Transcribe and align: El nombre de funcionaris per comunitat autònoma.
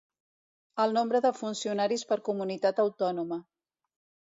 El 0.83 0.95
nombre 0.99 1.21
de 1.25 1.31
funcionaris 1.41 2.07
per 2.13 2.19
comunitat 2.31 2.83
autònoma. 2.87 3.41